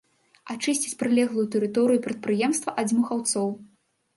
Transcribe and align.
Ачысціць 0.53 0.95
прылеглую 1.01 1.45
тэрыторыю 1.55 1.99
прадпрыемства 2.07 2.77
ад 2.85 2.91
дзьмухаўцоў. 2.91 3.47